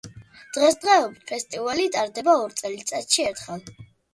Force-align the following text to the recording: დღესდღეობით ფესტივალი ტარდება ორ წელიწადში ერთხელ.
დღესდღეობით 0.55 1.19
ფესტივალი 1.33 1.85
ტარდება 1.99 2.35
ორ 2.47 2.59
წელიწადში 2.63 3.29
ერთხელ. 3.29 3.65